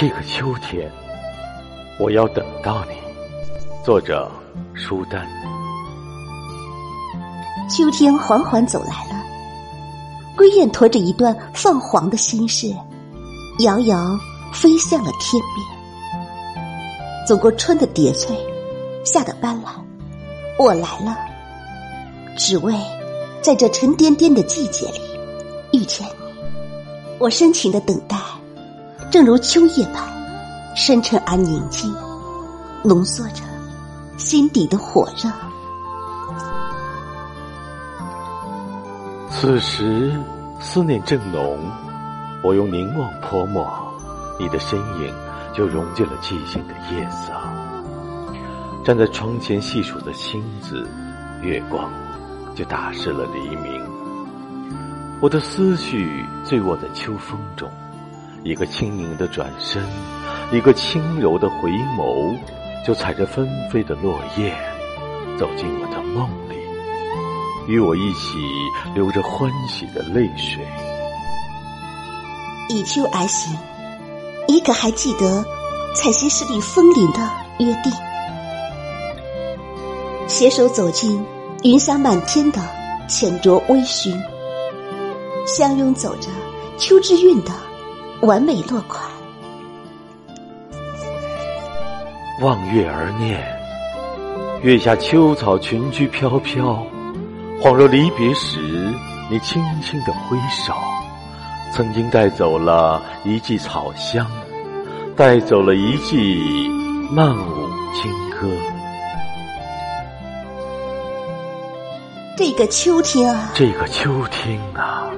[0.00, 0.90] 这个秋天，
[1.98, 2.94] 我要等到你。
[3.84, 4.30] 作者：
[4.72, 5.28] 舒丹。
[7.68, 9.22] 秋天缓缓走来了，
[10.38, 12.74] 归雁驮着一段泛黄的心事，
[13.58, 14.18] 遥遥
[14.54, 16.64] 飞向了天边。
[17.28, 18.34] 走过春的叠翠，
[19.04, 19.82] 夏的斑斓，
[20.58, 21.14] 我来了，
[22.38, 22.74] 只为
[23.42, 25.00] 在这沉甸甸的季节里
[25.78, 26.14] 遇见你。
[27.18, 28.16] 我深情的等待。
[29.10, 30.04] 正如秋叶般
[30.76, 31.92] 深沉而宁静，
[32.84, 33.42] 浓缩着
[34.16, 35.28] 心底的火热。
[39.28, 40.12] 此时
[40.60, 41.58] 思念正浓，
[42.44, 43.68] 我用凝望泼墨，
[44.38, 45.12] 你的身影
[45.52, 47.32] 就融进了寂静的夜色。
[48.84, 50.88] 站在窗前细数的星子、
[51.42, 51.90] 月光，
[52.54, 53.82] 就打湿了黎明。
[55.20, 57.68] 我的思绪醉卧在秋风中。
[58.42, 59.84] 一个轻盈的转身，
[60.50, 62.34] 一个轻柔的回眸，
[62.86, 64.56] 就踩着纷飞的落叶，
[65.38, 66.54] 走进我的梦里，
[67.66, 68.38] 与我一起
[68.94, 70.66] 流着欢喜的泪水。
[72.70, 73.54] 以秋而行，
[74.48, 75.44] 你可还记得
[75.94, 77.20] 采撷十里枫林的
[77.58, 77.92] 约定？
[80.26, 81.22] 携手走进
[81.62, 82.58] 云霞满天的
[83.06, 84.18] 浅酌微醺，
[85.46, 86.30] 相拥走着
[86.78, 87.52] 秋之韵的。
[88.22, 89.02] 完美落款。
[92.42, 93.40] 望月而念，
[94.62, 96.86] 月下秋草群居飘飘，
[97.60, 98.60] 恍若离别时，
[99.30, 100.74] 你轻轻的挥手，
[101.72, 104.26] 曾经带走了一季草香，
[105.16, 106.68] 带走了一季
[107.10, 108.48] 曼舞轻歌。
[112.36, 115.09] 这个秋天啊，这个秋天啊。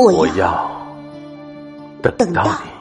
[0.00, 0.70] 我要
[2.02, 2.79] 等到你。